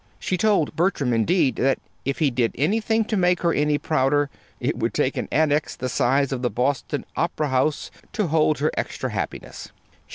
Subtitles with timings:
[0.17, 4.75] She told Bertram, indeed, that if he did anything to make her any prouder, it
[4.75, 9.11] would take an Annex the size of the Boston Opera House to hold her extra
[9.11, 9.69] happiness.